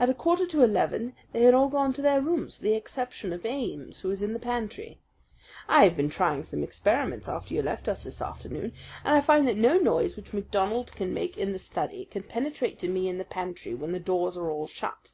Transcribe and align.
At 0.00 0.08
a 0.08 0.14
quarter 0.14 0.46
to 0.46 0.62
eleven 0.62 1.14
they 1.32 1.42
had 1.42 1.52
all 1.52 1.68
gone 1.68 1.92
to 1.92 2.00
their 2.00 2.22
rooms 2.22 2.54
with 2.58 2.70
the 2.70 2.74
exception 2.74 3.34
of 3.34 3.44
Ames, 3.44 4.00
who 4.00 4.08
was 4.08 4.22
in 4.22 4.32
the 4.32 4.38
pantry. 4.38 4.98
I 5.68 5.84
have 5.84 5.94
been 5.94 6.08
trying 6.08 6.44
some 6.46 6.62
experiments 6.62 7.28
after 7.28 7.52
you 7.52 7.60
left 7.60 7.86
us 7.86 8.02
this 8.04 8.22
afternoon, 8.22 8.72
and 9.04 9.14
I 9.14 9.20
find 9.20 9.46
that 9.46 9.58
no 9.58 9.76
noise 9.76 10.16
which 10.16 10.32
MacDonald 10.32 10.92
can 10.92 11.12
make 11.12 11.36
in 11.36 11.52
the 11.52 11.58
study 11.58 12.06
can 12.06 12.22
penetrate 12.22 12.78
to 12.78 12.88
me 12.88 13.08
in 13.10 13.18
the 13.18 13.24
pantry 13.26 13.74
when 13.74 13.92
the 13.92 14.00
doors 14.00 14.38
are 14.38 14.48
all 14.50 14.68
shut. 14.68 15.12